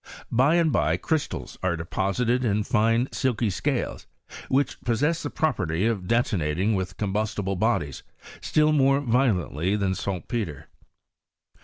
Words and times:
By 0.31 0.55
and 0.55 0.71
by 0.71 0.97
crystals 0.97 1.59
are 1.61 1.77
deposited 1.77 2.43
in 2.43 2.63
fine 2.63 3.07
silky 3.11 3.51
scales, 3.51 4.07
which 4.49 4.81
possess 4.81 5.21
the 5.21 5.29
property 5.29 5.85
of 5.85 6.07
detonating 6.07 6.73
with 6.73 6.97
combustible 6.97 7.55
bodies 7.55 8.01
sllU 8.41 8.75
more 8.75 8.99
violently 9.01 9.75
than 9.75 9.93
saltpetre. 9.93 10.69